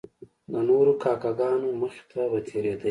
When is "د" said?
0.51-0.53